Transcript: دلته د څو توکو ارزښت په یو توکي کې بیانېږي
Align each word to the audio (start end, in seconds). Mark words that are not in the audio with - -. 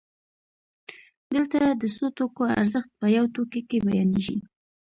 دلته 1.33 1.57
د 1.81 1.83
څو 1.95 2.05
توکو 2.17 2.43
ارزښت 2.61 2.89
په 2.99 3.05
یو 3.17 3.25
توکي 3.35 3.61
کې 3.69 3.77
بیانېږي 3.87 4.37